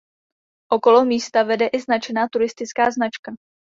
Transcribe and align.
Okolo 0.71 1.05
místa 1.05 1.43
vede 1.43 1.67
i 1.67 1.79
značená 1.79 2.27
turistická 2.31 2.91
značka. 2.91 3.31